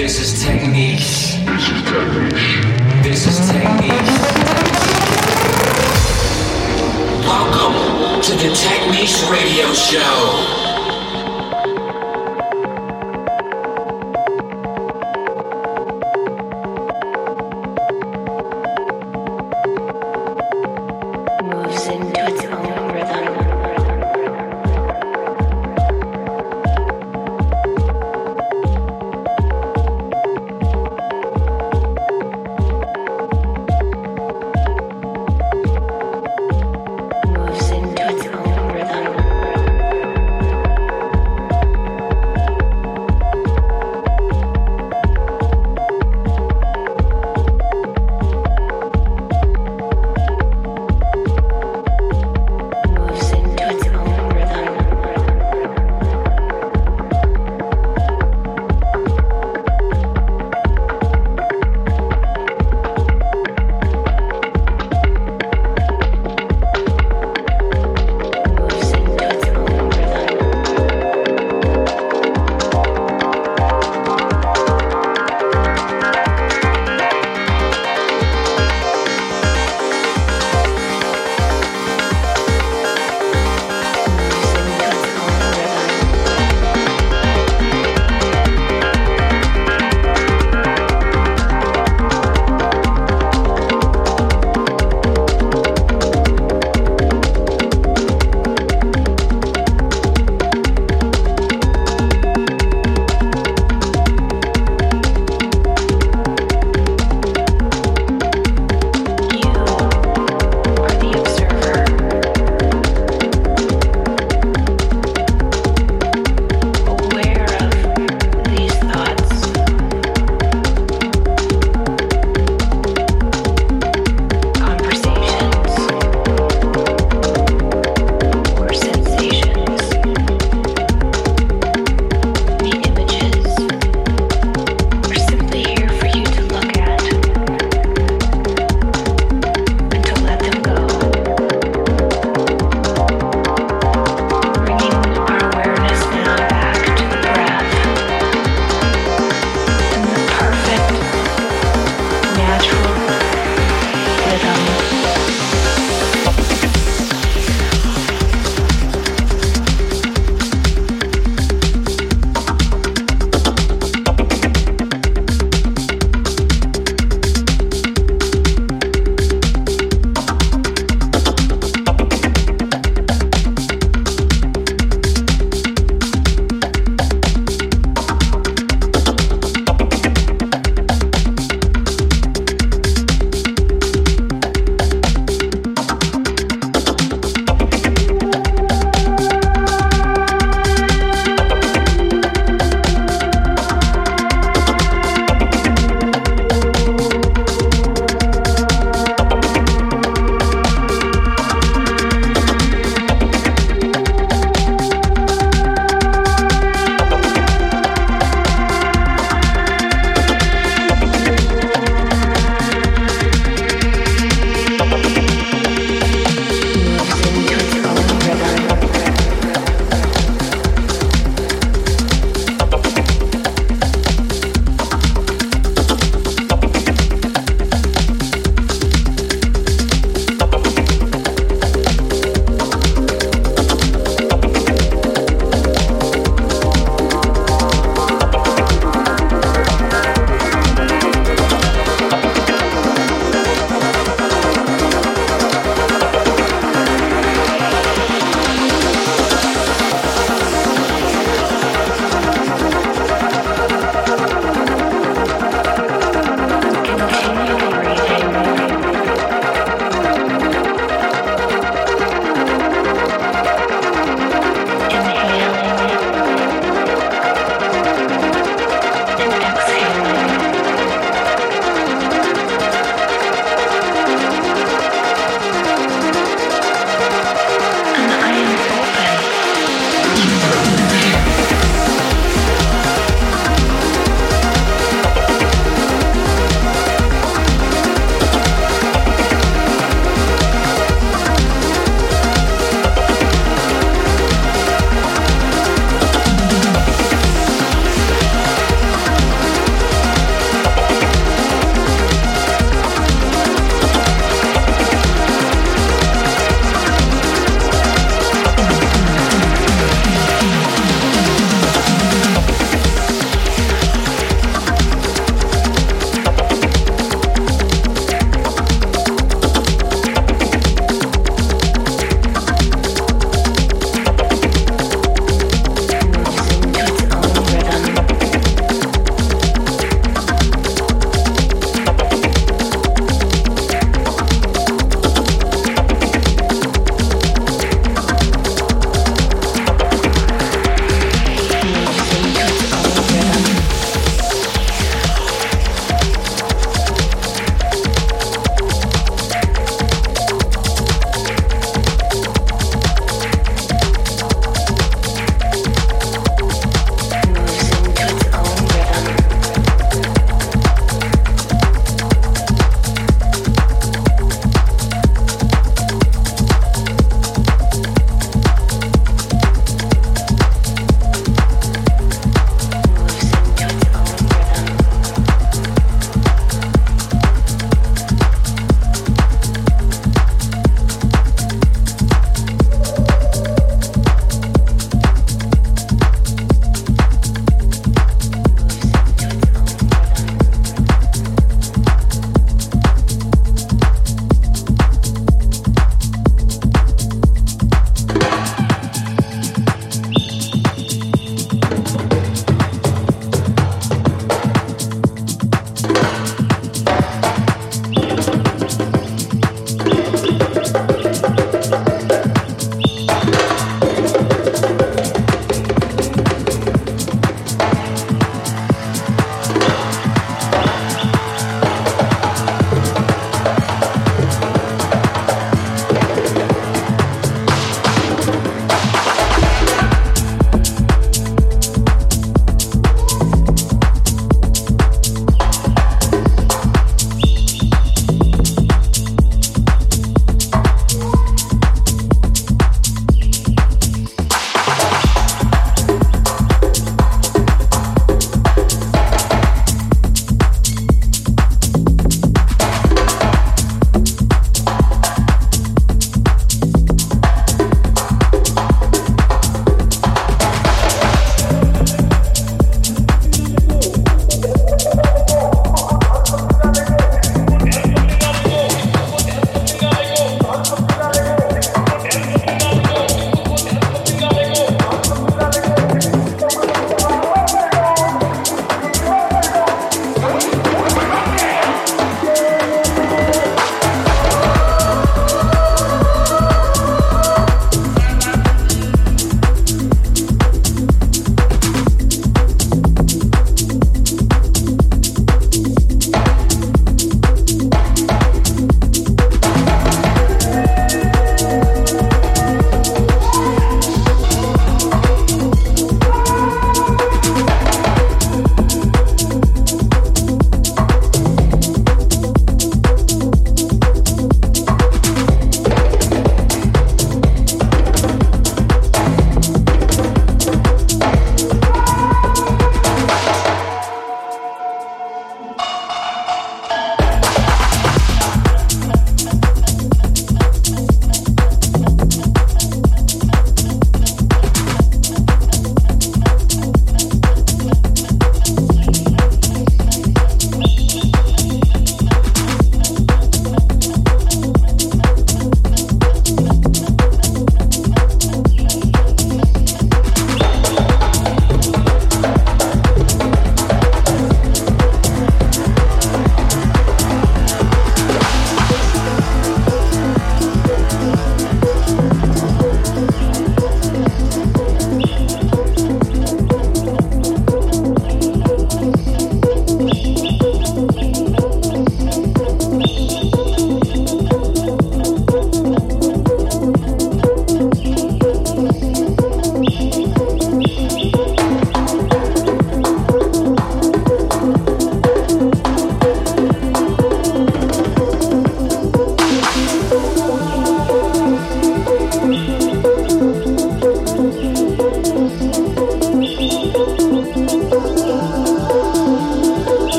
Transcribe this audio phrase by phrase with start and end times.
[0.00, 0.96] This is technique.
[1.44, 2.46] This is techniques.
[3.04, 3.92] This is technique.
[7.28, 10.69] Welcome to the Techniques Radio Show.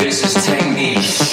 [0.00, 1.29] This is Techniques.